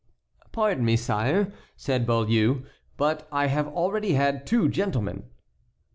[0.51, 2.63] "Pardon me, sire," said Beaulieu,
[2.97, 5.25] "but I have already had two gentlemen."